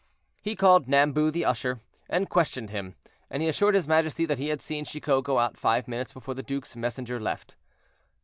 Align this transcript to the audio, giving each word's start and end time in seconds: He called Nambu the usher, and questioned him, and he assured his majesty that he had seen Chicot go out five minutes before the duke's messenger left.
He 0.41 0.55
called 0.55 0.87
Nambu 0.87 1.29
the 1.29 1.45
usher, 1.45 1.79
and 2.09 2.27
questioned 2.27 2.71
him, 2.71 2.95
and 3.29 3.43
he 3.43 3.47
assured 3.47 3.75
his 3.75 3.87
majesty 3.87 4.25
that 4.25 4.39
he 4.39 4.47
had 4.47 4.59
seen 4.59 4.83
Chicot 4.83 5.23
go 5.23 5.37
out 5.37 5.57
five 5.57 5.87
minutes 5.87 6.11
before 6.11 6.33
the 6.33 6.41
duke's 6.41 6.75
messenger 6.75 7.19
left. 7.19 7.55